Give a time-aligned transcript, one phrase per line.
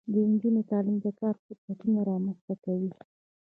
[0.13, 2.91] د نجونو تعلیم د کار فرصتونه رامنځته کوي.